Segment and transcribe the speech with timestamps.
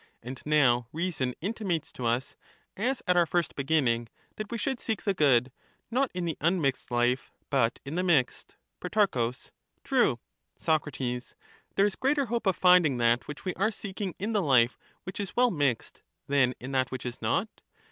[0.23, 2.35] And now reason intimates to us,
[2.75, 5.51] as at our first begin Reason ning, that we should seek the good,
[5.91, 8.55] not in the unmixed life |^^'^^ but in the mixed.
[8.83, 9.31] should look Pro.
[9.83, 10.19] True.
[10.59, 11.37] foritinthe Soc.
[11.75, 14.75] There is greater hope of finding that which we are 0"^ seeking in the life
[15.03, 17.61] which is well mixed than in that which is not